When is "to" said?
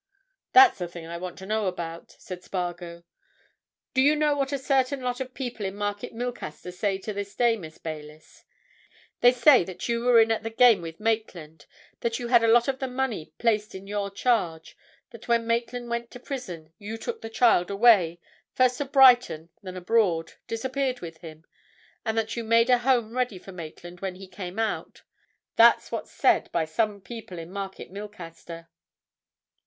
1.37-1.45, 6.97-7.13, 16.09-16.19, 18.79-18.85